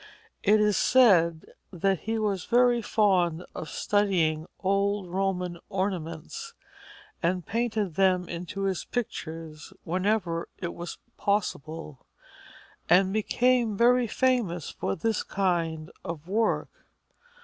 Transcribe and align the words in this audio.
It 0.41 0.59
is 0.59 0.77
said 0.77 1.51
that 1.71 1.99
he 1.99 2.17
was 2.17 2.45
very 2.45 2.81
fond 2.81 3.45
of 3.53 3.69
studying 3.69 4.47
old 4.63 5.05
Roman 5.07 5.59
ornaments 5.69 6.55
and 7.21 7.45
painted 7.45 7.93
them 7.93 8.27
into 8.27 8.63
his 8.63 8.83
pictures 8.83 9.73
whenever 9.83 10.47
it 10.57 10.73
was 10.73 10.97
possible, 11.17 12.07
and 12.89 13.13
became 13.13 13.77
very 13.77 14.07
famous 14.07 14.71
for 14.71 14.95
this 14.95 15.21
kind 15.21 15.91
of 16.03 16.27
work. 16.27 16.69